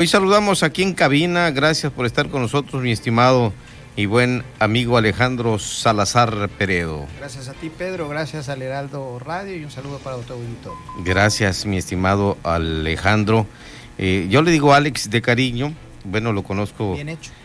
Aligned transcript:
Hoy 0.00 0.06
saludamos 0.06 0.62
aquí 0.62 0.82
en 0.82 0.94
cabina, 0.94 1.50
gracias 1.50 1.92
por 1.92 2.06
estar 2.06 2.30
con 2.30 2.40
nosotros, 2.40 2.82
mi 2.82 2.90
estimado 2.90 3.52
y 3.96 4.06
buen 4.06 4.44
amigo 4.58 4.96
Alejandro 4.96 5.58
Salazar 5.58 6.48
Peredo. 6.56 7.06
Gracias 7.18 7.48
a 7.48 7.52
ti, 7.52 7.68
Pedro, 7.68 8.08
gracias 8.08 8.48
al 8.48 8.62
Heraldo 8.62 9.18
Radio 9.18 9.54
y 9.54 9.62
un 9.62 9.70
saludo 9.70 9.98
para 9.98 10.16
todo 10.16 10.38
auditorio. 10.38 10.78
Gracias, 11.04 11.66
mi 11.66 11.76
estimado 11.76 12.38
Alejandro. 12.44 13.46
Eh, 13.98 14.26
yo 14.30 14.40
le 14.40 14.52
digo 14.52 14.72
Alex 14.72 15.10
de 15.10 15.20
cariño, 15.20 15.74
bueno, 16.04 16.32
lo 16.32 16.44
conozco 16.44 16.96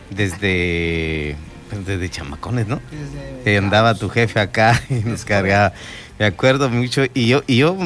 desde 0.08 1.36
desde 1.84 2.08
chamacones, 2.08 2.66
¿no? 2.68 2.80
Desde 3.44 3.58
andaba 3.58 3.94
tu 3.96 4.08
jefe 4.08 4.40
acá 4.40 4.82
y 4.88 5.06
nos 5.06 5.26
cargaba. 5.26 5.74
Me 6.18 6.24
acuerdo 6.24 6.70
mucho 6.70 7.04
y 7.12 7.28
yo 7.28 7.42
y 7.46 7.58
yo 7.58 7.76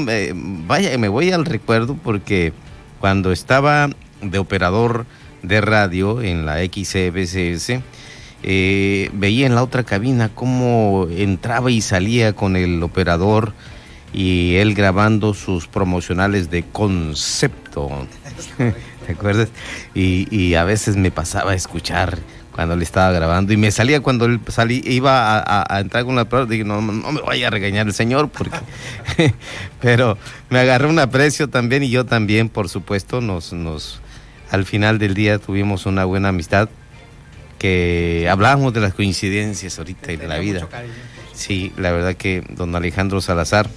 vaya, 0.68 0.96
me 0.96 1.08
voy 1.08 1.32
al 1.32 1.44
recuerdo 1.44 1.96
porque 1.96 2.52
cuando 3.00 3.32
estaba 3.32 3.90
de 4.22 4.38
operador 4.38 5.06
de 5.42 5.60
radio 5.60 6.22
en 6.22 6.46
la 6.46 6.58
XCBCS, 6.58 7.82
eh, 8.42 9.10
veía 9.12 9.46
en 9.46 9.54
la 9.54 9.62
otra 9.62 9.84
cabina 9.84 10.30
cómo 10.34 11.06
entraba 11.10 11.70
y 11.70 11.80
salía 11.80 12.32
con 12.32 12.56
el 12.56 12.82
operador 12.82 13.52
y 14.12 14.56
él 14.56 14.74
grabando 14.74 15.34
sus 15.34 15.66
promocionales 15.66 16.50
de 16.50 16.64
concepto. 16.64 17.90
¿Te 19.06 19.12
acuerdas? 19.12 19.48
Y, 19.94 20.54
a 20.54 20.64
veces 20.64 20.96
me 20.96 21.10
pasaba 21.10 21.52
a 21.52 21.54
escuchar 21.54 22.18
cuando 22.52 22.76
le 22.76 22.84
estaba 22.84 23.12
grabando 23.12 23.52
y 23.52 23.56
me 23.56 23.70
salía 23.70 24.00
cuando 24.00 24.24
él 24.24 24.40
salí, 24.48 24.82
iba 24.84 25.38
a, 25.38 25.80
entrar 25.80 26.04
con 26.04 26.16
la 26.16 26.28
prueba, 26.28 26.46
dije, 26.46 26.64
no, 26.64 26.80
no 26.80 27.12
me 27.12 27.20
vaya 27.22 27.46
a 27.46 27.50
regañar 27.50 27.86
el 27.86 27.94
señor, 27.94 28.28
porque 28.28 28.58
pero 29.80 30.18
me 30.48 30.58
agarró 30.58 30.90
un 30.90 30.98
aprecio 30.98 31.48
también 31.48 31.84
y 31.84 31.90
yo 31.90 32.04
también, 32.04 32.48
por 32.48 32.68
supuesto, 32.68 33.20
nos, 33.20 33.52
nos, 33.52 34.00
al 34.50 34.64
final 34.64 34.98
del 34.98 35.14
día 35.14 35.38
tuvimos 35.38 35.86
una 35.86 36.04
buena 36.04 36.28
amistad 36.28 36.68
que 37.58 38.26
hablábamos 38.30 38.72
de 38.72 38.80
las 38.80 38.94
coincidencias 38.94 39.78
ahorita 39.78 40.12
y 40.12 40.16
de 40.16 40.26
la 40.26 40.38
vida. 40.38 40.66
Sí, 41.34 41.72
la 41.76 41.92
verdad 41.92 42.14
que 42.14 42.42
don 42.48 42.74
Alejandro 42.74 43.20
Salazar, 43.20 43.68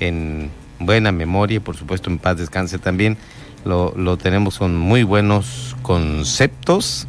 en 0.00 0.50
buena 0.78 1.12
memoria 1.12 1.60
por 1.60 1.76
supuesto 1.76 2.10
en 2.10 2.18
paz 2.18 2.36
descanse 2.36 2.78
también, 2.78 3.16
lo, 3.64 3.94
lo 3.96 4.16
tenemos 4.16 4.58
con 4.58 4.76
muy 4.76 5.02
buenos 5.02 5.76
conceptos 5.82 7.06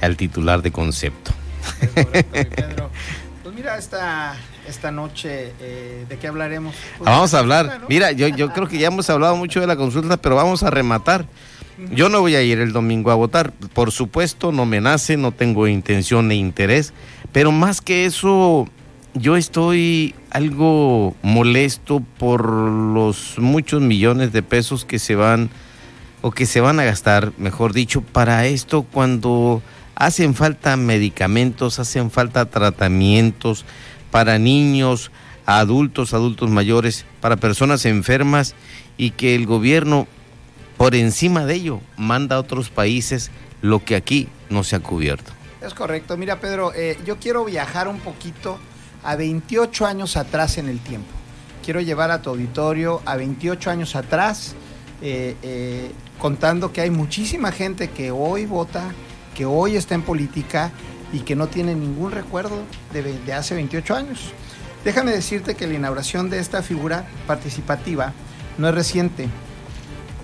al 0.00 0.16
titular 0.16 0.62
de 0.62 0.70
concepto. 0.70 1.32
pues 3.42 3.54
mira, 3.54 3.76
esta, 3.76 4.34
esta 4.68 4.90
noche, 4.90 5.52
eh, 5.60 6.06
¿de 6.08 6.18
qué 6.18 6.28
hablaremos? 6.28 6.74
Ah, 7.00 7.10
vamos 7.10 7.34
a 7.34 7.38
hablar. 7.40 7.80
Mira, 7.88 8.12
yo, 8.12 8.28
yo 8.28 8.52
creo 8.52 8.68
que 8.68 8.78
ya 8.78 8.86
hemos 8.86 9.10
hablado 9.10 9.36
mucho 9.36 9.60
de 9.60 9.66
la 9.66 9.76
consulta, 9.76 10.16
pero 10.16 10.36
vamos 10.36 10.62
a 10.62 10.70
rematar 10.70 11.26
yo 11.92 12.08
no 12.08 12.20
voy 12.20 12.34
a 12.34 12.42
ir 12.42 12.58
el 12.60 12.72
domingo 12.72 13.10
a 13.10 13.14
votar. 13.14 13.52
Por 13.52 13.92
supuesto, 13.92 14.52
no 14.52 14.66
me 14.66 14.80
nace, 14.80 15.16
no 15.16 15.32
tengo 15.32 15.66
intención 15.66 16.28
ni 16.28 16.36
interés. 16.36 16.92
Pero 17.32 17.52
más 17.52 17.80
que 17.80 18.04
eso, 18.04 18.68
yo 19.14 19.36
estoy 19.36 20.14
algo 20.30 21.14
molesto 21.22 22.02
por 22.18 22.46
los 22.46 23.38
muchos 23.38 23.82
millones 23.82 24.32
de 24.32 24.42
pesos 24.42 24.84
que 24.84 24.98
se 24.98 25.14
van 25.14 25.50
o 26.22 26.30
que 26.30 26.46
se 26.46 26.60
van 26.60 26.78
a 26.80 26.84
gastar, 26.84 27.32
mejor 27.38 27.72
dicho, 27.72 28.02
para 28.02 28.46
esto 28.46 28.82
cuando 28.82 29.62
hacen 29.94 30.34
falta 30.34 30.76
medicamentos, 30.76 31.78
hacen 31.78 32.10
falta 32.10 32.44
tratamientos 32.46 33.64
para 34.10 34.38
niños, 34.38 35.10
adultos, 35.46 36.12
adultos 36.14 36.50
mayores, 36.50 37.06
para 37.20 37.36
personas 37.36 37.86
enfermas 37.86 38.54
y 38.96 39.12
que 39.12 39.34
el 39.34 39.46
gobierno 39.46 40.06
por 40.80 40.94
encima 40.94 41.44
de 41.44 41.56
ello 41.56 41.82
manda 41.98 42.36
a 42.36 42.38
otros 42.38 42.70
países 42.70 43.30
lo 43.60 43.84
que 43.84 43.96
aquí 43.96 44.28
no 44.48 44.64
se 44.64 44.76
ha 44.76 44.80
cubierto. 44.80 45.30
Es 45.60 45.74
correcto. 45.74 46.16
Mira, 46.16 46.40
Pedro, 46.40 46.72
eh, 46.74 46.98
yo 47.04 47.18
quiero 47.18 47.44
viajar 47.44 47.86
un 47.86 48.00
poquito 48.00 48.58
a 49.04 49.14
28 49.14 49.84
años 49.84 50.16
atrás 50.16 50.56
en 50.56 50.70
el 50.70 50.78
tiempo. 50.78 51.10
Quiero 51.62 51.82
llevar 51.82 52.10
a 52.10 52.22
tu 52.22 52.30
auditorio 52.30 53.02
a 53.04 53.16
28 53.16 53.70
años 53.70 53.94
atrás, 53.94 54.54
eh, 55.02 55.36
eh, 55.42 55.90
contando 56.18 56.72
que 56.72 56.80
hay 56.80 56.90
muchísima 56.90 57.52
gente 57.52 57.90
que 57.90 58.10
hoy 58.10 58.46
vota, 58.46 58.90
que 59.34 59.44
hoy 59.44 59.76
está 59.76 59.94
en 59.94 60.00
política 60.00 60.70
y 61.12 61.18
que 61.18 61.36
no 61.36 61.48
tiene 61.48 61.74
ningún 61.74 62.10
recuerdo 62.10 62.56
de, 62.94 63.02
de 63.02 63.32
hace 63.34 63.54
28 63.54 63.94
años. 63.94 64.32
Déjame 64.82 65.10
decirte 65.10 65.56
que 65.56 65.66
la 65.66 65.74
inauguración 65.74 66.30
de 66.30 66.38
esta 66.38 66.62
figura 66.62 67.06
participativa 67.26 68.14
no 68.56 68.66
es 68.66 68.74
reciente, 68.74 69.28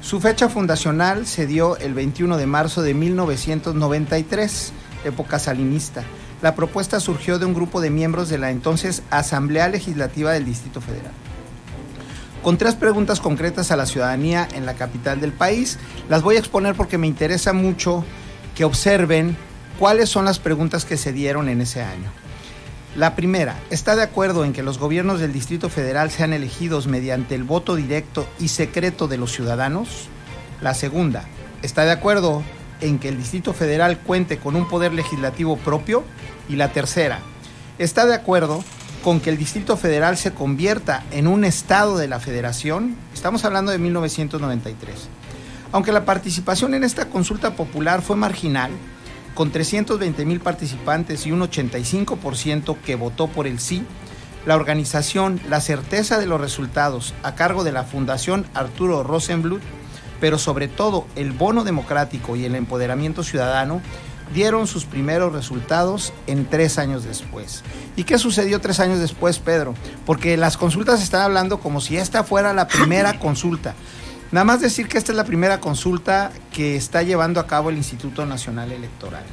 su 0.07 0.21
fecha 0.21 0.49
fundacional 0.49 1.27
se 1.27 1.49
dio 1.49 1.77
el 1.79 1.93
21 1.93 2.37
de 2.37 2.47
marzo 2.47 2.81
de 2.81 2.95
1993, 2.95 4.73
época 5.05 5.41
salinista. 5.41 6.05
La 6.43 6.55
propuesta 6.55 7.01
surgió 7.01 7.41
de 7.41 7.45
un 7.45 7.55
grupo 7.55 7.81
de 7.81 7.91
miembros 7.91 8.29
de 8.29 8.39
la 8.39 8.53
entonces 8.53 9.03
Asamblea 9.11 9.67
Legislativa 9.67 10.31
del 10.31 10.45
Distrito 10.45 10.81
Federal. 10.81 11.11
Con 12.41 12.57
tres 12.57 12.77
preguntas 12.77 13.19
concretas 13.19 13.73
a 13.73 13.77
la 13.77 13.85
ciudadanía 13.85 14.47
en 14.55 14.65
la 14.65 14.75
capital 14.75 15.21
del 15.21 15.33
país, 15.33 15.77
las 16.09 16.23
voy 16.23 16.37
a 16.37 16.39
exponer 16.39 16.77
porque 16.77 16.99
me 16.99 17.09
interesa 17.09 17.53
mucho 17.53 18.05
que 18.55 18.65
observen 18.65 19.37
cuáles 19.77 20.09
son 20.09 20.25
las 20.25 20.39
preguntas 20.39 20.85
que 20.85 20.97
se 20.97 21.13
dieron 21.13 21.49
en 21.49 21.63
ese 21.63 21.83
año. 21.83 22.13
La 22.97 23.15
primera, 23.15 23.61
¿está 23.69 23.95
de 23.95 24.03
acuerdo 24.03 24.47
en 24.47 24.55
que 24.55 24.63
los 24.63 24.79
gobiernos 24.79 25.21
del 25.21 25.31
Distrito 25.31 25.69
Federal 25.69 26.11
sean 26.11 26.33
elegidos 26.33 26.87
mediante 26.87 27.35
el 27.35 27.45
voto 27.45 27.77
directo 27.77 28.27
y 28.41 28.49
secreto 28.49 29.07
de 29.07 29.19
los 29.19 29.33
ciudadanos? 29.33 30.09
La 30.63 30.73
segunda, 30.73 31.25
¿está 31.61 31.85
de 31.85 31.91
acuerdo 31.91 32.43
en 32.81 32.99
que 32.99 33.11
el 33.11 33.19
Distrito 33.19 33.53
Federal 33.53 33.99
cuente 33.99 34.39
con 34.39 34.57
un 34.57 34.67
poder 34.67 34.95
legislativo 34.95 35.59
propio? 35.59 36.05
Y 36.49 36.57
la 36.57 36.73
tercera, 36.73 37.19
¿está 37.79 38.07
de 38.07 38.15
acuerdo 38.15 38.65
con 39.05 39.21
que 39.21 39.29
el 39.29 39.37
Distrito 39.37 39.77
Federal 39.77 40.17
se 40.17 40.33
convierta 40.33 41.05
en 41.11 41.27
un 41.27 41.45
Estado 41.45 41.99
de 41.99 42.09
la 42.09 42.19
Federación? 42.19 42.97
Estamos 43.13 43.45
hablando 43.45 43.73
de 43.73 43.79
1993. 43.79 45.11
Aunque 45.71 45.93
la 45.93 46.07
participación 46.07 46.73
en 46.73 46.83
esta 46.83 47.11
consulta 47.11 47.57
popular 47.57 48.01
fue 48.01 48.17
marginal, 48.17 48.71
con 49.37 49.53
320 49.53 50.25
mil 50.25 50.41
participantes 50.41 51.27
y 51.27 51.31
un 51.31 51.41
85% 51.43 52.79
que 52.81 52.97
votó 52.97 53.29
por 53.29 53.47
el 53.47 53.61
sí, 53.61 53.85
la 54.47 54.57
organización 54.57 55.41
La 55.49 55.61
certeza 55.61 56.19
de 56.19 56.27
los 56.27 56.41
resultados 56.41 57.15
a 57.23 57.35
cargo 57.35 57.63
de 57.63 57.73
la 57.73 57.85
Fundación 57.85 58.47
Arturo 58.55 59.03
Rosenblut, 59.03 59.61
pero 60.21 60.39
sobre 60.39 60.69
todo 60.69 61.07
el 61.17 61.33
bono 61.33 61.65
democrático 61.65 62.35
y 62.35 62.47
el 62.47 62.55
empoderamiento 62.55 63.23
ciudadano, 63.23 63.83
dieron 64.33 64.67
sus 64.67 64.87
primeros 64.87 65.33
resultados 65.33 66.13
en 66.27 66.47
tres 66.47 66.79
años 66.79 67.05
después. 67.05 67.63
¿Y 67.95 68.05
qué 68.05 68.19
sucedió 68.19 68.61
tres 68.61 68.81
años 68.81 69.01
después, 69.01 69.39
Pedro? 69.39 69.75
Porque 70.07 70.37
las 70.37 70.57
consultas 70.57 71.03
están 71.03 71.21
hablando 71.21 71.61
como 71.61 71.81
si 71.83 71.99
esta 71.99 72.25
fuera 72.25 72.55
la 72.55 72.69
primera 72.69 73.19
consulta. 73.19 73.75
Nada 74.37 74.45
más 74.45 74.61
decir 74.61 74.87
que 74.87 74.99
esta 74.99 75.13
es 75.13 75.17
la 75.17 75.25
primera 75.25 75.61
consulta 75.61 76.31
que 76.53 76.77
está 76.77 77.03
llevando 77.03 77.41
a 77.41 77.47
cabo 77.47 77.71
el 77.71 77.79
Instituto 77.79 78.27
Nacional 78.27 78.71
Electoral. 78.71 79.25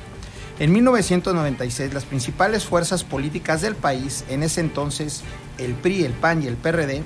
En 0.59 0.71
1996, 0.71 1.93
las 1.93 2.05
principales 2.05 2.63
fuerzas 2.63 3.03
políticas 3.03 3.59
del 3.59 3.75
país, 3.75 4.23
en 4.29 4.43
ese 4.43 4.61
entonces 4.61 5.23
el 5.57 5.73
PRI, 5.73 6.05
el 6.05 6.13
PAN 6.13 6.41
y 6.41 6.47
el 6.47 6.55
PRD, 6.55 7.03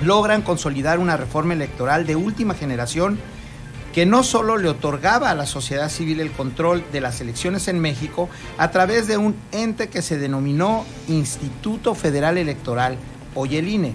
logran 0.00 0.42
consolidar 0.42 0.98
una 0.98 1.16
reforma 1.16 1.54
electoral 1.54 2.06
de 2.08 2.16
última 2.16 2.54
generación 2.54 3.20
que 3.94 4.04
no 4.04 4.24
solo 4.24 4.56
le 4.56 4.68
otorgaba 4.68 5.30
a 5.30 5.36
la 5.36 5.46
sociedad 5.46 5.90
civil 5.90 6.18
el 6.18 6.32
control 6.32 6.84
de 6.90 7.02
las 7.02 7.20
elecciones 7.20 7.68
en 7.68 7.78
México 7.78 8.28
a 8.58 8.72
través 8.72 9.06
de 9.06 9.16
un 9.16 9.36
ente 9.52 9.88
que 9.88 10.02
se 10.02 10.18
denominó 10.18 10.84
Instituto 11.06 11.94
Federal 11.94 12.36
Electoral, 12.36 12.96
o 13.36 13.46
el 13.46 13.68
INE. 13.68 13.94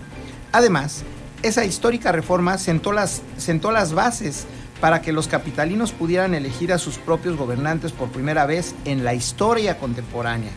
Además, 0.54 1.04
esa 1.44 1.66
histórica 1.66 2.12
reforma 2.12 2.58
sentó 2.58 2.92
las, 2.92 3.22
sentó 3.38 3.72
las 3.72 3.94
bases 3.94 4.48
para 4.82 5.02
que 5.02 5.12
los 5.12 5.28
capitalinos 5.28 5.92
pudieran 5.92 6.34
elegir 6.34 6.74
a 6.74 6.78
sus 6.78 6.98
propios 6.98 7.36
gobernantes 7.36 7.92
por 7.92 8.10
primera 8.10 8.46
vez 8.46 8.76
en 8.86 9.04
la 9.04 9.14
historia 9.14 9.78
contemporánea, 9.78 10.52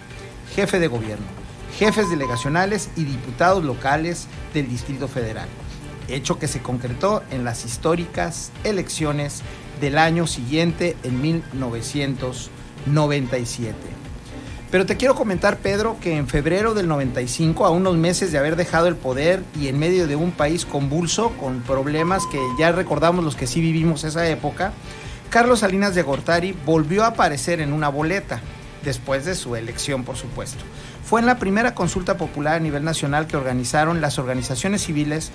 jefe 0.55 0.79
de 0.79 0.89
gobierno, 0.89 1.27
jefes 1.79 2.11
delegacionales 2.11 2.91
y 2.97 3.05
diputados 3.05 3.65
locales 3.65 4.27
del 4.53 4.69
Distrito 4.69 5.09
Federal, 5.09 5.49
hecho 6.09 6.39
que 6.39 6.49
se 6.49 6.61
concretó 6.61 7.23
en 7.31 7.45
las 7.45 7.65
históricas 7.65 8.53
elecciones 8.65 9.43
del 9.81 9.99
año 9.99 10.27
siguiente 10.27 10.97
en 11.03 11.23
1997. 11.23 14.00
Pero 14.71 14.87
te 14.87 14.97
quiero 14.97 15.17
comentar, 15.17 15.59
Pedro, 15.59 15.97
que 16.01 16.17
en 16.17 16.29
febrero 16.29 16.75
del 16.75 16.87
95, 16.87 17.67
a 17.67 17.71
unos 17.71 17.97
meses 17.97 18.31
de 18.31 18.39
haber 18.39 18.55
dejado 18.55 18.87
el 18.87 18.95
poder 18.95 19.43
y 19.61 19.67
en 19.67 19.79
medio 19.79 20.07
de 20.07 20.15
un 20.15 20.31
país 20.31 20.65
convulso, 20.65 21.31
con 21.31 21.61
problemas 21.63 22.25
que 22.27 22.39
ya 22.59 22.71
recordamos 22.71 23.25
los 23.25 23.35
que 23.35 23.49
sí 23.49 23.61
vivimos 23.61 24.05
esa 24.05 24.29
época, 24.29 24.73
Carlos 25.29 25.61
Salinas 25.61 25.95
de 25.97 26.03
Gortari 26.03 26.57
volvió 26.65 27.03
a 27.03 27.09
aparecer 27.09 27.61
en 27.61 27.73
una 27.73 27.89
boleta, 27.89 28.41
después 28.85 29.25
de 29.25 29.35
su 29.35 29.57
elección, 29.57 30.05
por 30.05 30.17
supuesto. 30.17 30.65
Fue 31.05 31.21
en 31.21 31.27
la 31.27 31.39
primera 31.39 31.75
consulta 31.75 32.17
popular 32.17 32.55
a 32.55 32.61
nivel 32.61 32.85
nacional 32.85 33.27
que 33.27 33.37
organizaron 33.37 34.01
las 34.01 34.19
organizaciones 34.19 34.83
civiles 34.83 35.33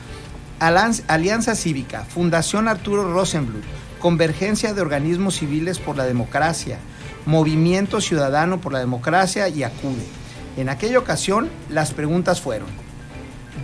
Alianza 0.59 1.55
Cívica, 1.55 2.05
Fundación 2.05 2.69
Arturo 2.69 3.11
Rosenbluth, 3.11 3.65
Convergencia 3.99 4.73
de 4.73 4.81
Organismos 4.81 5.35
Civiles 5.35 5.79
por 5.79 5.97
la 5.97 6.05
Democracia, 6.05 6.79
Movimiento 7.25 8.01
Ciudadano 8.01 8.61
por 8.61 8.73
la 8.73 8.79
Democracia 8.79 9.47
y 9.49 9.63
Acude. 9.63 10.05
En 10.57 10.69
aquella 10.69 10.99
ocasión, 10.99 11.49
las 11.69 11.93
preguntas 11.93 12.39
fueron, 12.39 12.69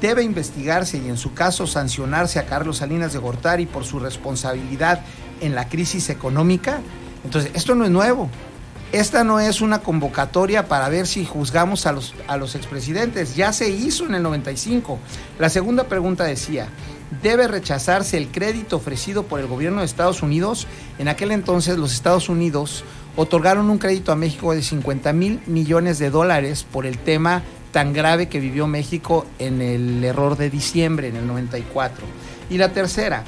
¿debe 0.01 0.23
investigarse 0.23 0.97
y 0.97 1.07
en 1.07 1.17
su 1.17 1.33
caso 1.33 1.67
sancionarse 1.67 2.39
a 2.39 2.45
Carlos 2.45 2.77
Salinas 2.77 3.13
de 3.13 3.19
Gortari 3.19 3.65
por 3.65 3.85
su 3.85 3.99
responsabilidad 3.99 5.01
en 5.39 5.55
la 5.55 5.69
crisis 5.69 6.09
económica? 6.09 6.81
Entonces, 7.23 7.51
esto 7.53 7.75
no 7.75 7.85
es 7.85 7.91
nuevo. 7.91 8.29
Esta 8.91 9.23
no 9.23 9.39
es 9.39 9.61
una 9.61 9.79
convocatoria 9.79 10.67
para 10.67 10.89
ver 10.89 11.07
si 11.07 11.23
juzgamos 11.23 11.85
a 11.85 11.93
los, 11.93 12.13
a 12.27 12.35
los 12.35 12.55
expresidentes. 12.55 13.37
Ya 13.37 13.53
se 13.53 13.69
hizo 13.69 14.05
en 14.05 14.15
el 14.15 14.23
95. 14.23 14.99
La 15.39 15.49
segunda 15.49 15.85
pregunta 15.85 16.25
decía, 16.25 16.67
¿debe 17.23 17.47
rechazarse 17.47 18.17
el 18.17 18.27
crédito 18.27 18.75
ofrecido 18.75 19.23
por 19.23 19.39
el 19.39 19.47
gobierno 19.47 19.79
de 19.79 19.85
Estados 19.85 20.21
Unidos? 20.21 20.67
En 20.99 21.07
aquel 21.07 21.31
entonces 21.31 21.77
los 21.77 21.93
Estados 21.93 22.27
Unidos 22.27 22.83
otorgaron 23.15 23.69
un 23.69 23.77
crédito 23.77 24.11
a 24.11 24.15
México 24.15 24.53
de 24.53 24.61
50 24.61 25.13
mil 25.13 25.41
millones 25.45 25.99
de 25.99 26.09
dólares 26.09 26.65
por 26.69 26.85
el 26.85 26.97
tema 26.97 27.43
tan 27.71 27.93
grave 27.93 28.27
que 28.27 28.39
vivió 28.39 28.67
México 28.67 29.25
en 29.39 29.61
el 29.61 30.03
error 30.03 30.37
de 30.37 30.49
diciembre, 30.49 31.07
en 31.07 31.15
el 31.15 31.27
94. 31.27 32.05
Y 32.49 32.57
la 32.57 32.73
tercera, 32.73 33.23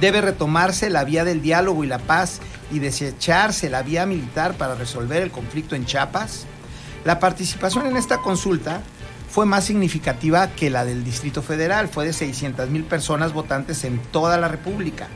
debe 0.00 0.20
retomarse 0.20 0.90
la 0.90 1.04
vía 1.04 1.24
del 1.24 1.42
diálogo 1.42 1.82
y 1.84 1.86
la 1.86 1.98
paz 1.98 2.40
y 2.70 2.78
desecharse 2.78 3.70
la 3.70 3.82
vía 3.82 4.06
militar 4.06 4.54
para 4.54 4.74
resolver 4.74 5.22
el 5.22 5.30
conflicto 5.30 5.74
en 5.74 5.86
Chiapas. 5.86 6.46
La 7.04 7.18
participación 7.18 7.86
en 7.86 7.96
esta 7.96 8.18
consulta 8.18 8.82
fue 9.30 9.46
más 9.46 9.64
significativa 9.64 10.48
que 10.48 10.70
la 10.70 10.84
del 10.84 11.04
Distrito 11.04 11.42
Federal, 11.42 11.88
fue 11.88 12.04
de 12.06 12.12
600 12.12 12.68
mil 12.70 12.84
personas 12.84 13.32
votantes 13.32 13.84
en 13.84 13.98
toda 13.98 14.36
la 14.38 14.48
República 14.48 15.08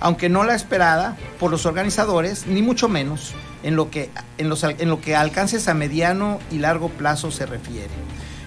aunque 0.00 0.28
no 0.28 0.44
la 0.44 0.54
esperada 0.54 1.16
por 1.38 1.50
los 1.50 1.66
organizadores, 1.66 2.46
ni 2.46 2.62
mucho 2.62 2.88
menos 2.88 3.34
en 3.62 3.76
lo 3.76 3.90
que, 3.90 4.10
en 4.38 4.88
lo 4.88 5.00
que 5.00 5.16
alcances 5.16 5.68
a 5.68 5.74
mediano 5.74 6.38
y 6.50 6.58
largo 6.58 6.88
plazo 6.88 7.30
se 7.30 7.46
refiere. 7.46 7.90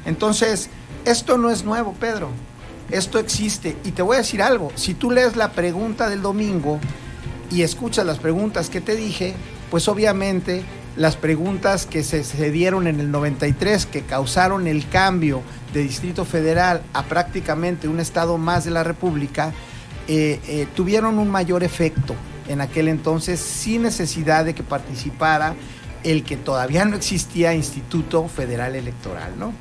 Entonces, 0.06 0.70
esto 1.06 1.38
no 1.38 1.50
es 1.50 1.64
nuevo, 1.64 1.94
Pedro. 1.94 2.30
Esto 2.90 3.20
existe. 3.20 3.78
Y 3.84 3.92
te 3.92 4.02
voy 4.02 4.16
a 4.16 4.20
decir 4.20 4.42
algo. 4.42 4.72
Si 4.76 4.94
tú 4.94 5.12
lees 5.12 5.36
la 5.36 5.52
pregunta 5.52 6.10
del 6.10 6.22
domingo 6.22 6.80
y 7.52 7.64
escuchas 7.64 8.06
las 8.06 8.20
preguntas 8.20 8.70
que 8.70 8.82
te 8.82 8.96
dije, 8.96 9.36
pues 9.70 9.88
obviamente 9.88 10.64
las 10.96 11.16
preguntas 11.16 11.86
que 11.86 12.04
se 12.04 12.52
dieron 12.52 12.88
en 12.88 13.00
el 13.00 13.12
93, 13.12 13.86
que 13.86 14.02
causaron 14.02 14.68
el 14.68 14.88
cambio 14.90 15.42
de 15.74 15.84
Distrito 15.84 16.26
Federal 16.26 16.82
a 16.94 17.04
prácticamente 17.04 17.88
un 17.88 18.00
estado 18.00 18.38
más 18.38 18.66
de 18.66 18.72
la 18.72 18.84
República, 18.84 19.54
eh, 20.12 20.40
eh, 20.48 20.68
tuvieron 20.76 21.20
un 21.20 21.30
mayor 21.30 21.64
efecto 21.64 22.16
en 22.48 22.62
aquel 22.62 22.88
entonces 22.88 23.40
sin 23.40 23.84
necesidad 23.84 24.44
de 24.44 24.56
que 24.56 24.64
participara 24.64 25.54
el 26.04 26.24
que 26.24 26.36
todavía 26.36 26.84
no 26.84 26.96
existía 26.96 27.54
Instituto 27.54 28.28
Federal 28.28 28.76
Electoral. 28.76 29.38
¿no? 29.38 29.54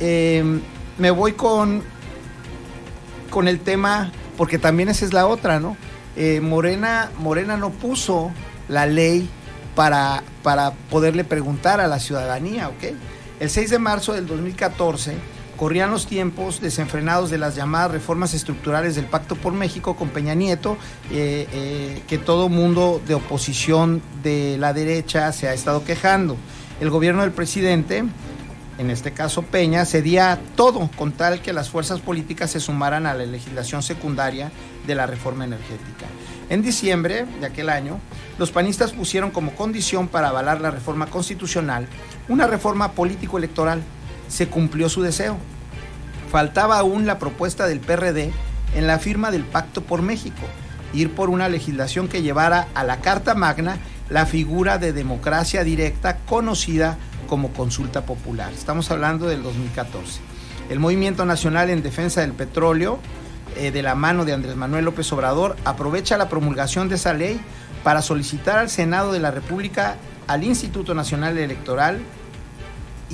Em, 0.00 0.60
me 0.98 1.12
voy 1.12 1.34
con, 1.34 1.84
con 3.30 3.46
el 3.46 3.60
tema, 3.60 4.10
porque 4.36 4.58
también 4.58 4.88
esa 4.88 5.04
es 5.04 5.12
la 5.12 5.28
otra, 5.28 5.60
¿no? 5.60 5.76
Eh, 6.16 6.40
Morena, 6.40 7.12
Morena 7.20 7.56
no 7.56 7.70
puso 7.70 8.32
la 8.68 8.86
ley 8.86 9.28
para, 9.76 10.24
para 10.42 10.72
poderle 10.90 11.22
preguntar 11.22 11.80
a 11.80 11.86
la 11.86 12.00
ciudadanía, 12.00 12.68
¿ok? 12.68 12.96
El 13.38 13.48
6 13.48 13.70
de 13.70 13.78
marzo 13.78 14.12
del 14.12 14.26
2014 14.26 15.14
corrían 15.56 15.90
los 15.90 16.06
tiempos 16.06 16.60
desenfrenados 16.60 17.30
de 17.30 17.38
las 17.38 17.56
llamadas 17.56 17.90
reformas 17.90 18.34
estructurales 18.34 18.94
del 18.94 19.06
Pacto 19.06 19.36
por 19.36 19.52
México 19.52 19.96
con 19.96 20.08
Peña 20.08 20.34
Nieto, 20.34 20.76
eh, 21.10 21.46
eh, 21.52 22.02
que 22.06 22.18
todo 22.18 22.48
mundo 22.48 23.00
de 23.06 23.14
oposición 23.14 24.02
de 24.22 24.56
la 24.58 24.72
derecha 24.72 25.32
se 25.32 25.48
ha 25.48 25.54
estado 25.54 25.84
quejando. 25.84 26.36
El 26.80 26.90
gobierno 26.90 27.22
del 27.22 27.32
presidente, 27.32 28.04
en 28.78 28.90
este 28.90 29.12
caso 29.12 29.42
Peña, 29.42 29.84
cedía 29.84 30.40
todo 30.56 30.90
con 30.96 31.12
tal 31.12 31.40
que 31.40 31.52
las 31.52 31.70
fuerzas 31.70 32.00
políticas 32.00 32.50
se 32.50 32.60
sumaran 32.60 33.06
a 33.06 33.14
la 33.14 33.24
legislación 33.24 33.82
secundaria 33.82 34.50
de 34.86 34.94
la 34.94 35.06
reforma 35.06 35.44
energética. 35.44 36.06
En 36.50 36.62
diciembre 36.62 37.26
de 37.40 37.46
aquel 37.46 37.70
año, 37.70 38.00
los 38.38 38.50
panistas 38.50 38.92
pusieron 38.92 39.30
como 39.30 39.54
condición 39.54 40.08
para 40.08 40.28
avalar 40.28 40.60
la 40.60 40.70
reforma 40.70 41.06
constitucional 41.06 41.88
una 42.28 42.46
reforma 42.46 42.92
político-electoral 42.92 43.82
se 44.34 44.48
cumplió 44.48 44.88
su 44.88 45.02
deseo. 45.02 45.38
Faltaba 46.30 46.78
aún 46.78 47.06
la 47.06 47.20
propuesta 47.20 47.68
del 47.68 47.78
PRD 47.78 48.32
en 48.74 48.86
la 48.88 48.98
firma 48.98 49.30
del 49.30 49.44
Pacto 49.44 49.82
por 49.82 50.02
México, 50.02 50.42
ir 50.92 51.14
por 51.14 51.30
una 51.30 51.48
legislación 51.48 52.08
que 52.08 52.22
llevara 52.22 52.66
a 52.74 52.82
la 52.82 53.00
Carta 53.00 53.36
Magna 53.36 53.78
la 54.10 54.26
figura 54.26 54.78
de 54.78 54.92
democracia 54.92 55.62
directa 55.62 56.16
conocida 56.26 56.98
como 57.28 57.52
consulta 57.52 58.04
popular. 58.04 58.52
Estamos 58.52 58.90
hablando 58.90 59.28
del 59.28 59.44
2014. 59.44 60.20
El 60.68 60.80
Movimiento 60.80 61.24
Nacional 61.24 61.70
en 61.70 61.84
Defensa 61.84 62.22
del 62.22 62.32
Petróleo, 62.32 62.98
eh, 63.56 63.70
de 63.70 63.82
la 63.82 63.94
mano 63.94 64.24
de 64.24 64.32
Andrés 64.32 64.56
Manuel 64.56 64.84
López 64.84 65.12
Obrador, 65.12 65.54
aprovecha 65.64 66.16
la 66.16 66.28
promulgación 66.28 66.88
de 66.88 66.96
esa 66.96 67.14
ley 67.14 67.40
para 67.84 68.02
solicitar 68.02 68.58
al 68.58 68.68
Senado 68.68 69.12
de 69.12 69.20
la 69.20 69.30
República, 69.30 69.94
al 70.26 70.42
Instituto 70.42 70.92
Nacional 70.92 71.38
Electoral, 71.38 72.00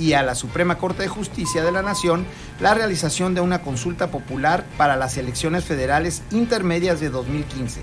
y 0.01 0.13
a 0.13 0.23
la 0.23 0.33
Suprema 0.33 0.79
Corte 0.79 1.03
de 1.03 1.09
Justicia 1.09 1.63
de 1.63 1.71
la 1.71 1.83
Nación 1.83 2.25
la 2.59 2.73
realización 2.73 3.35
de 3.35 3.41
una 3.41 3.61
consulta 3.61 4.09
popular 4.09 4.65
para 4.75 4.95
las 4.95 5.15
elecciones 5.17 5.63
federales 5.63 6.23
intermedias 6.31 6.99
de 6.99 7.11
2015, 7.11 7.81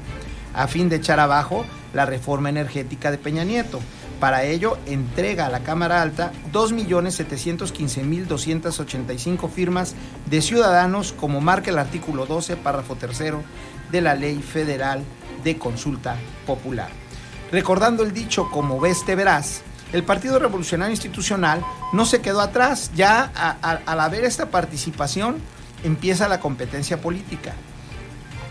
a 0.52 0.66
fin 0.66 0.88
de 0.88 0.96
echar 0.96 1.20
abajo 1.20 1.64
la 1.94 2.06
reforma 2.06 2.48
energética 2.48 3.12
de 3.12 3.18
Peña 3.18 3.44
Nieto. 3.44 3.78
Para 4.18 4.42
ello, 4.42 4.78
entrega 4.86 5.46
a 5.46 5.50
la 5.50 5.60
Cámara 5.60 6.02
Alta 6.02 6.32
2.715.285 6.52 9.48
firmas 9.48 9.94
de 10.26 10.42
ciudadanos, 10.42 11.12
como 11.12 11.40
marca 11.40 11.70
el 11.70 11.78
artículo 11.78 12.26
12, 12.26 12.56
párrafo 12.56 12.96
tercero 12.96 13.44
de 13.92 14.00
la 14.00 14.16
Ley 14.16 14.42
Federal 14.42 15.04
de 15.44 15.56
Consulta 15.56 16.16
Popular. 16.48 16.90
Recordando 17.52 18.02
el 18.02 18.12
dicho, 18.12 18.50
como 18.50 18.80
ves 18.80 19.04
te 19.06 19.14
verás, 19.14 19.62
el 19.92 20.02
Partido 20.02 20.38
Revolucionario 20.38 20.92
Institucional 20.92 21.62
no 21.92 22.04
se 22.04 22.20
quedó 22.20 22.40
atrás. 22.40 22.90
Ya 22.94 23.24
al 23.24 24.00
haber 24.00 24.24
esta 24.24 24.50
participación 24.50 25.36
empieza 25.82 26.28
la 26.28 26.40
competencia 26.40 27.00
política. 27.00 27.54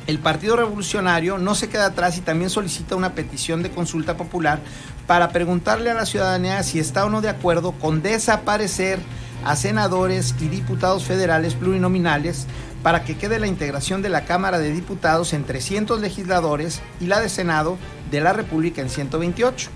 El 0.07 0.19
Partido 0.19 0.55
Revolucionario 0.55 1.37
no 1.37 1.53
se 1.53 1.67
queda 1.67 1.87
atrás 1.87 2.17
y 2.17 2.21
también 2.21 2.49
solicita 2.49 2.95
una 2.95 3.13
petición 3.13 3.61
de 3.61 3.71
consulta 3.71 4.15
popular 4.15 4.59
para 5.05 5.29
preguntarle 5.29 5.91
a 5.91 5.95
la 5.95 6.05
ciudadanía 6.05 6.63
si 6.63 6.79
está 6.79 7.05
o 7.05 7.09
no 7.09 7.21
de 7.21 7.29
acuerdo 7.29 7.73
con 7.73 8.01
desaparecer 8.01 8.99
a 9.43 9.55
senadores 9.55 10.33
y 10.39 10.47
diputados 10.47 11.03
federales 11.03 11.55
plurinominales 11.55 12.47
para 12.83 13.03
que 13.03 13.17
quede 13.17 13.37
la 13.37 13.47
integración 13.47 14.01
de 14.01 14.09
la 14.09 14.23
Cámara 14.23 14.59
de 14.59 14.71
Diputados 14.71 15.33
en 15.33 15.43
300 15.43 15.99
legisladores 15.99 16.81
y 17.01 17.07
la 17.07 17.19
de 17.19 17.29
Senado 17.29 17.77
de 18.09 18.21
la 18.21 18.31
República 18.31 18.81
en 18.81 18.89
128 18.89 19.69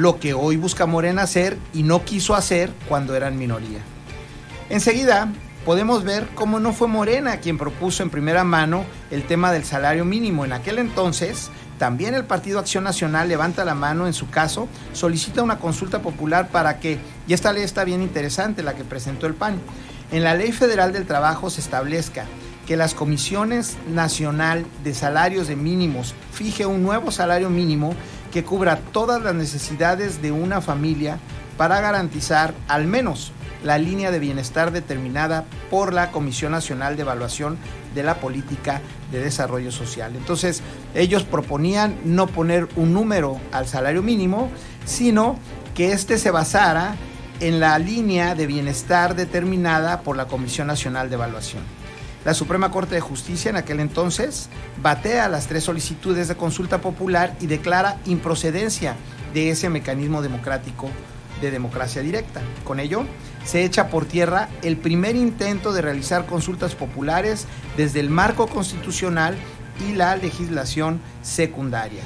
lo 0.00 0.18
que 0.18 0.32
hoy 0.32 0.56
busca 0.56 0.86
Morena 0.86 1.22
hacer 1.22 1.58
y 1.74 1.82
no 1.82 2.06
quiso 2.06 2.34
hacer 2.34 2.72
cuando 2.88 3.14
eran 3.14 3.36
minoría. 3.36 3.80
Enseguida 4.70 5.28
podemos 5.66 6.04
ver 6.04 6.26
cómo 6.34 6.58
no 6.58 6.72
fue 6.72 6.88
Morena 6.88 7.36
quien 7.36 7.58
propuso 7.58 8.02
en 8.02 8.08
primera 8.08 8.42
mano 8.42 8.86
el 9.10 9.24
tema 9.24 9.52
del 9.52 9.64
salario 9.64 10.06
mínimo. 10.06 10.46
En 10.46 10.54
aquel 10.54 10.78
entonces, 10.78 11.50
también 11.78 12.14
el 12.14 12.24
Partido 12.24 12.58
Acción 12.58 12.84
Nacional 12.84 13.28
levanta 13.28 13.66
la 13.66 13.74
mano 13.74 14.06
en 14.06 14.14
su 14.14 14.30
caso, 14.30 14.68
solicita 14.94 15.42
una 15.42 15.58
consulta 15.58 16.00
popular 16.00 16.48
para 16.48 16.80
que, 16.80 16.98
y 17.28 17.34
esta 17.34 17.52
ley 17.52 17.62
está 17.62 17.84
bien 17.84 18.00
interesante, 18.00 18.62
la 18.62 18.74
que 18.74 18.84
presentó 18.84 19.26
el 19.26 19.34
PAN, 19.34 19.60
en 20.12 20.24
la 20.24 20.34
Ley 20.34 20.52
Federal 20.52 20.94
del 20.94 21.06
Trabajo 21.06 21.50
se 21.50 21.60
establezca 21.60 22.24
que 22.66 22.76
las 22.76 22.94
comisiones 22.94 23.76
nacional 23.88 24.64
de 24.82 24.94
salarios 24.94 25.46
de 25.46 25.56
mínimos 25.56 26.14
fije 26.32 26.66
un 26.66 26.82
nuevo 26.82 27.10
salario 27.10 27.50
mínimo 27.50 27.94
que 28.32 28.44
cubra 28.44 28.76
todas 28.92 29.22
las 29.22 29.34
necesidades 29.34 30.22
de 30.22 30.32
una 30.32 30.60
familia 30.60 31.18
para 31.56 31.80
garantizar 31.80 32.54
al 32.68 32.86
menos 32.86 33.32
la 33.62 33.78
línea 33.78 34.10
de 34.10 34.18
bienestar 34.18 34.72
determinada 34.72 35.44
por 35.70 35.92
la 35.92 36.10
Comisión 36.10 36.52
Nacional 36.52 36.96
de 36.96 37.02
Evaluación 37.02 37.58
de 37.94 38.02
la 38.02 38.16
Política 38.16 38.80
de 39.12 39.20
Desarrollo 39.20 39.70
Social. 39.70 40.16
Entonces, 40.16 40.62
ellos 40.94 41.24
proponían 41.24 41.98
no 42.04 42.26
poner 42.26 42.68
un 42.76 42.94
número 42.94 43.38
al 43.52 43.66
salario 43.66 44.02
mínimo, 44.02 44.50
sino 44.86 45.38
que 45.74 45.92
éste 45.92 46.18
se 46.18 46.30
basara 46.30 46.94
en 47.40 47.60
la 47.60 47.78
línea 47.78 48.34
de 48.34 48.46
bienestar 48.46 49.14
determinada 49.14 50.02
por 50.02 50.16
la 50.16 50.26
Comisión 50.26 50.66
Nacional 50.66 51.08
de 51.08 51.16
Evaluación. 51.16 51.79
La 52.24 52.34
Suprema 52.34 52.70
Corte 52.70 52.94
de 52.94 53.00
Justicia 53.00 53.48
en 53.48 53.56
aquel 53.56 53.80
entonces 53.80 54.50
batea 54.82 55.28
las 55.28 55.46
tres 55.46 55.64
solicitudes 55.64 56.28
de 56.28 56.36
consulta 56.36 56.80
popular 56.82 57.34
y 57.40 57.46
declara 57.46 57.96
improcedencia 58.04 58.96
de 59.32 59.50
ese 59.50 59.70
mecanismo 59.70 60.20
democrático 60.20 60.90
de 61.40 61.50
democracia 61.50 62.02
directa. 62.02 62.42
Con 62.64 62.78
ello, 62.78 63.04
se 63.44 63.64
echa 63.64 63.88
por 63.88 64.04
tierra 64.04 64.50
el 64.62 64.76
primer 64.76 65.16
intento 65.16 65.72
de 65.72 65.80
realizar 65.80 66.26
consultas 66.26 66.74
populares 66.74 67.46
desde 67.78 68.00
el 68.00 68.10
marco 68.10 68.46
constitucional 68.46 69.36
y 69.88 69.94
la 69.94 70.14
legislación 70.16 71.00
secundaria. 71.22 72.02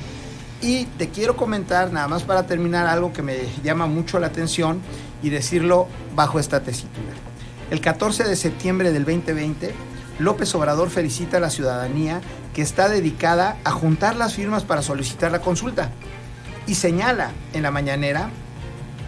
Y 0.63 0.85
te 0.85 1.09
quiero 1.09 1.37
comentar, 1.37 1.93
nada 1.93 2.07
más 2.07 2.23
para 2.23 2.47
terminar, 2.47 2.87
algo 2.87 3.13
que 3.13 3.23
me 3.23 3.37
llama 3.65 3.87
mucho 3.87 4.21
la 4.21 4.29
atención 4.29 4.81
y 5.23 5.31
decirlo 5.31 5.89
bajo 6.15 6.39
esta 6.39 6.61
tesitura. 6.61 7.13
El 7.71 7.81
14 7.81 8.25
de 8.25 8.37
septiembre 8.37 8.93
del 8.93 9.05
2020, 9.05 9.75
López 10.19 10.55
Obrador 10.55 10.91
felicita 10.91 11.39
a 11.39 11.41
la 11.41 11.51
ciudadanía 11.51 12.21
que 12.55 12.63
está 12.63 12.89
dedicada 12.89 13.57
a 13.65 13.73
juntar 13.73 14.17
las 14.17 14.35
firmas 14.35 14.63
para 14.63 14.83
solicitar 14.83 15.33
la 15.33 15.41
consulta 15.41 15.91
y 16.67 16.77
señala 16.77 17.33
en 17.53 17.63
la 17.63 17.71
mañanera, 17.71 18.31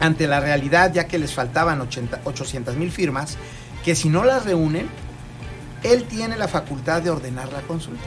ante 0.00 0.26
la 0.26 0.40
realidad 0.40 0.92
ya 0.92 1.06
que 1.06 1.18
les 1.18 1.32
faltaban 1.32 1.80
800 1.80 2.76
mil 2.76 2.90
firmas, 2.90 3.38
que 3.84 3.94
si 3.94 4.08
no 4.08 4.24
las 4.24 4.44
reúnen, 4.44 4.88
él 5.82 6.04
tiene 6.04 6.36
la 6.36 6.48
facultad 6.48 7.02
de 7.02 7.10
ordenar 7.10 7.52
la 7.52 7.62
consulta. 7.62 8.04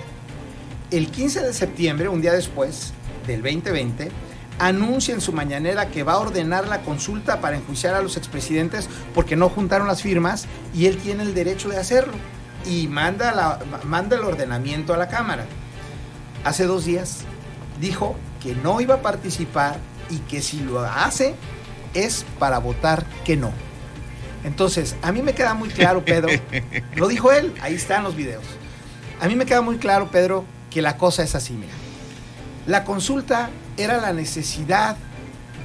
El 0.91 1.09
15 1.09 1.41
de 1.41 1.53
septiembre, 1.53 2.09
un 2.09 2.21
día 2.21 2.33
después 2.33 2.93
del 3.25 3.41
2020, 3.41 4.11
anuncia 4.59 5.13
en 5.13 5.21
su 5.21 5.31
mañanera 5.31 5.87
que 5.89 6.03
va 6.03 6.13
a 6.13 6.19
ordenar 6.19 6.67
la 6.67 6.81
consulta 6.81 7.39
para 7.39 7.55
enjuiciar 7.55 7.95
a 7.95 8.01
los 8.01 8.17
expresidentes 8.17 8.89
porque 9.15 9.37
no 9.37 9.47
juntaron 9.47 9.87
las 9.87 10.01
firmas 10.01 10.47
y 10.75 10.87
él 10.87 10.97
tiene 10.97 11.23
el 11.23 11.33
derecho 11.33 11.69
de 11.69 11.77
hacerlo 11.77 12.13
y 12.65 12.87
manda, 12.87 13.31
la, 13.33 13.59
manda 13.85 14.15
el 14.15 14.23
ordenamiento 14.23 14.93
a 14.93 14.97
la 14.97 15.07
Cámara. 15.07 15.45
Hace 16.43 16.65
dos 16.65 16.85
días 16.85 17.21
dijo 17.79 18.15
que 18.41 18.55
no 18.55 18.81
iba 18.81 18.95
a 18.95 19.01
participar 19.01 19.77
y 20.09 20.17
que 20.19 20.41
si 20.41 20.61
lo 20.61 20.79
hace 20.81 21.35
es 21.93 22.25
para 22.37 22.59
votar 22.59 23.05
que 23.23 23.37
no. 23.37 23.51
Entonces, 24.43 24.95
a 25.01 25.11
mí 25.11 25.21
me 25.21 25.33
queda 25.33 25.53
muy 25.53 25.69
claro, 25.69 26.03
Pedro, 26.05 26.29
lo 26.95 27.07
dijo 27.07 27.31
él, 27.31 27.53
ahí 27.61 27.75
están 27.75 28.03
los 28.03 28.15
videos. 28.15 28.43
A 29.19 29.27
mí 29.27 29.35
me 29.35 29.45
queda 29.45 29.61
muy 29.61 29.77
claro, 29.77 30.09
Pedro, 30.11 30.45
que 30.69 30.81
la 30.81 30.97
cosa 30.97 31.23
es 31.23 31.35
así, 31.35 31.53
mira. 31.53 31.73
La 32.65 32.85
consulta 32.85 33.49
era 33.77 33.97
la 33.97 34.13
necesidad 34.13 34.95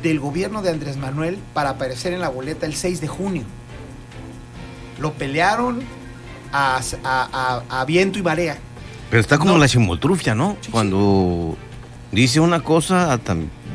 del 0.03 0.19
gobierno 0.19 0.61
de 0.61 0.71
Andrés 0.71 0.97
Manuel 0.97 1.39
para 1.53 1.71
aparecer 1.71 2.13
en 2.13 2.21
la 2.21 2.29
boleta 2.29 2.67
el 2.67 2.75
6 2.75 3.01
de 3.01 3.09
junio. 3.09 3.45
Lo 4.99 5.13
pelearon 5.13 5.83
a, 6.54 7.84
viento 7.87 8.18
y 8.18 8.23
marea. 8.23 8.56
Pero 9.11 9.20
está 9.20 9.38
como 9.38 9.58
la 9.58 9.68
chimoltrufia, 9.68 10.34
¿no? 10.34 10.56
Cuando 10.70 11.56
dice 12.12 12.40
una 12.40 12.61
cosa, 12.61 13.18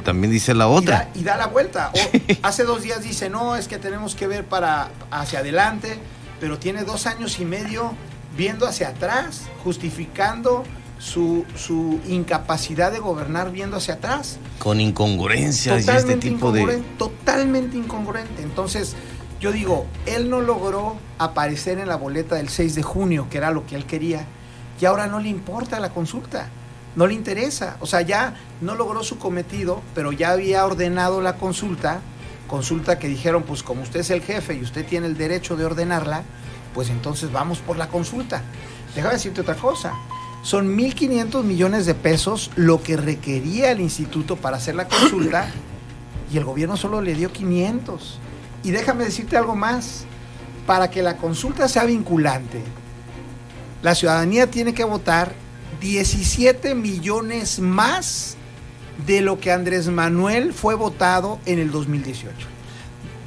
también 0.04 0.32
dice 0.32 0.54
la 0.54 0.68
otra. 0.68 1.10
Y 1.16 1.24
da, 1.24 1.38
la 1.38 1.48
vuelta. 1.48 1.92
hace 2.42 2.64
dos 2.64 2.82
días 2.84 3.04
dice, 3.04 3.30
no, 3.30 3.56
es 3.56 3.68
que 3.68 3.78
tenemos 3.78 4.16
que 4.16 4.28
ver 4.28 4.46
para 4.46 4.90
hacia 5.12 5.40
adelante, 5.40 6.00
pero 6.40 6.58
tiene 6.58 6.84
dos 6.84 7.06
años 7.06 7.40
y 7.40 7.46
medio 7.46 7.94
viendo 8.36 8.68
hacia 8.68 8.90
atrás, 8.90 9.44
justificando 9.64 10.64
su, 11.00 11.46
su 11.56 12.00
incapacidad 12.08 12.92
de 12.92 13.00
gobernar 13.00 13.52
viendo 13.52 13.78
hacia 13.78 13.96
atrás. 13.96 14.38
Con 14.60 14.82
incongruencias 14.82 15.86
y 15.88 15.90
este 15.90 16.16
tipo 16.18 16.52
de... 16.52 16.84
Totalmente 16.98 17.78
incongruente. 17.78 18.44
Entonces, 18.44 18.96
yo 19.40 19.52
digo, 19.52 19.86
él 20.06 20.30
no 20.30 20.42
logró 20.42 20.98
aparecer 21.18 21.80
en 21.80 21.88
la 21.88 21.96
boleta 21.96 22.36
del 22.36 22.50
6 22.50 22.76
de 22.76 22.84
junio, 22.84 23.28
que 23.30 23.38
era 23.38 23.52
lo 23.52 23.66
que 23.66 23.76
él 23.76 23.86
quería, 23.86 24.26
y 24.82 24.86
ahora 24.86 25.08
no 25.08 25.20
le 25.20 25.30
importa 25.30 25.80
la 25.80 25.90
consulta, 25.90 26.50
no 26.96 27.08
le 27.08 27.14
interesa. 27.14 27.78
O 27.80 27.86
sea, 27.86 28.02
ya 28.02 28.36
no 28.62 28.76
logró 28.76 29.04
su 29.04 29.18
cometido, 29.18 29.82
pero 29.96 30.12
ya 30.12 30.32
había 30.32 30.66
ordenado 30.66 31.22
la 31.22 31.38
consulta, 31.38 32.02
consulta 32.48 33.00
que 33.00 33.08
dijeron, 33.08 33.44
pues 33.44 33.64
como 33.64 33.82
usted 33.84 34.02
es 34.02 34.10
el 34.10 34.22
jefe 34.22 34.56
y 34.56 34.62
usted 34.62 34.86
tiene 34.86 35.08
el 35.08 35.18
derecho 35.18 35.56
de 35.56 35.66
ordenarla, 35.66 36.24
pues 36.74 36.90
entonces 36.90 37.32
vamos 37.32 37.60
por 37.60 37.78
la 37.78 37.88
consulta. 37.88 38.44
Déjame 38.96 39.14
decirte 39.16 39.42
otra 39.42 39.56
cosa. 39.56 39.94
Son 40.44 40.78
1.500 40.78 41.44
millones 41.44 41.86
de 41.86 41.96
pesos 41.96 42.52
lo 42.56 42.82
que 42.82 42.98
requería 42.98 43.72
el 43.72 43.82
instituto 43.82 44.38
para 44.38 44.58
hacer 44.58 44.76
la 44.76 44.88
consulta 44.88 45.50
y 46.32 46.38
el 46.38 46.46
gobierno 46.46 46.78
solo 46.78 47.02
le 47.02 47.14
dio 47.14 47.32
500. 47.32 48.20
Y 48.64 48.72
déjame 48.72 49.06
decirte 49.06 49.38
algo 49.38 49.56
más, 49.56 50.06
para 50.66 50.90
que 50.90 51.02
la 51.02 51.18
consulta 51.18 51.68
sea 51.68 51.86
vinculante, 51.86 52.62
la 53.82 53.96
ciudadanía 53.96 54.52
tiene 54.52 54.74
que 54.74 54.84
votar 54.84 55.34
17 55.82 56.76
millones 56.76 57.60
más 57.60 58.36
de 59.08 59.22
lo 59.22 59.40
que 59.40 59.52
Andrés 59.52 59.88
Manuel 59.88 60.54
fue 60.54 60.76
votado 60.76 61.40
en 61.46 61.60
el 61.60 61.72
2018. 61.72 62.36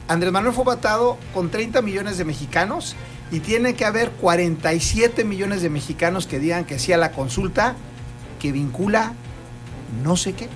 Andrés 0.09 0.33
Manuel 0.33 0.55
fue 0.55 0.65
votado 0.65 1.17
con 1.33 1.51
30 1.51 1.81
millones 1.81 2.19
de 2.19 2.27
mexicanos 2.27 2.95
y 3.31 3.41
tiene 3.41 3.75
que 3.75 3.87
haber 3.87 4.11
47 4.11 5.25
millones 5.25 5.63
de 5.63 5.71
mexicanos 5.71 6.27
que 6.27 6.39
digan 6.39 6.67
que 6.67 6.79
sí 6.79 6.93
a 6.93 6.99
la 6.99 7.13
consulta 7.13 7.75
que 8.39 8.53
vincula 8.53 9.15
no 10.05 10.17
sé 10.17 10.35
qué, 10.35 10.49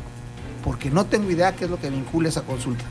porque 0.62 0.90
no 0.90 1.06
tengo 1.06 1.30
idea 1.30 1.56
qué 1.56 1.64
es 1.64 1.70
lo 1.70 1.80
que 1.80 1.88
vincula 1.88 2.28
esa 2.28 2.42
consulta 2.42 2.84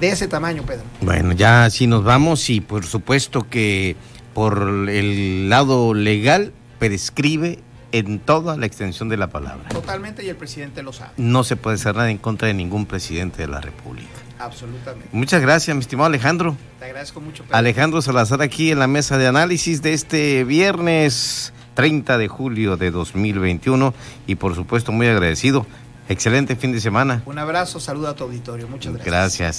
de 0.00 0.08
ese 0.08 0.28
tamaño, 0.28 0.62
Pedro. 0.64 0.84
Bueno, 1.00 1.32
ya 1.32 1.68
si 1.70 1.86
nos 1.86 2.04
vamos 2.04 2.48
y 2.50 2.60
por 2.60 2.84
supuesto 2.84 3.48
que 3.48 3.96
por 4.34 4.88
el 4.88 5.48
lado 5.48 5.94
legal 5.94 6.52
prescribe 6.78 7.58
en 7.92 8.20
toda 8.20 8.56
la 8.56 8.66
extensión 8.66 9.08
de 9.08 9.16
la 9.16 9.28
palabra. 9.28 9.68
Totalmente 9.68 10.24
y 10.24 10.28
el 10.28 10.36
presidente 10.36 10.82
lo 10.82 10.92
sabe. 10.92 11.12
No 11.16 11.44
se 11.44 11.56
puede 11.56 11.74
hacer 11.74 11.94
nada 11.94 12.10
en 12.10 12.18
contra 12.18 12.48
de 12.48 12.54
ningún 12.54 12.86
presidente 12.86 13.42
de 13.42 13.48
la 13.48 13.60
República. 13.60 14.08
Absolutamente. 14.38 15.08
Muchas 15.12 15.42
gracias, 15.42 15.76
mi 15.76 15.80
estimado 15.80 16.06
Alejandro. 16.06 16.56
Te 16.78 16.86
agradezco 16.86 17.20
mucho. 17.20 17.44
Pedro. 17.44 17.56
Alejandro 17.56 18.00
Salazar 18.00 18.40
aquí 18.42 18.70
en 18.70 18.78
la 18.78 18.86
mesa 18.86 19.18
de 19.18 19.26
análisis 19.26 19.82
de 19.82 19.92
este 19.92 20.44
viernes 20.44 21.52
30 21.74 22.16
de 22.16 22.28
julio 22.28 22.76
de 22.76 22.90
2021 22.90 23.92
y 24.26 24.36
por 24.36 24.54
supuesto 24.54 24.92
muy 24.92 25.08
agradecido. 25.08 25.66
Excelente 26.08 26.56
fin 26.56 26.72
de 26.72 26.80
semana. 26.80 27.22
Un 27.26 27.38
abrazo, 27.38 27.78
saludo 27.78 28.08
a 28.08 28.16
tu 28.16 28.24
auditorio. 28.24 28.66
Muchas 28.66 28.94
gracias. 28.94 29.06
Gracias. 29.06 29.48